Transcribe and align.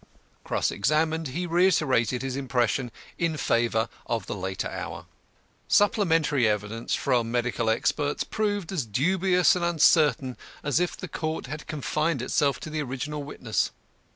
Cross 0.43 0.71
examined, 0.71 1.27
he 1.27 1.45
reiterated 1.45 2.23
his 2.23 2.35
impression 2.35 2.89
in 3.19 3.37
favour 3.37 3.87
of 4.07 4.25
the 4.25 4.33
later 4.33 4.67
hour. 4.67 5.05
Supplementary 5.67 6.47
evidence 6.47 6.95
from 6.95 7.29
medical 7.29 7.69
experts 7.69 8.23
proved 8.23 8.71
as 8.71 8.83
dubious 8.83 9.55
and 9.55 9.63
uncertain 9.63 10.37
as 10.63 10.79
if 10.79 10.97
the 10.97 11.07
court 11.07 11.45
had 11.45 11.67
confined 11.67 12.23
itself 12.23 12.59
to 12.61 12.71
the 12.71 12.81
original 12.81 13.21
witness. 13.23 13.69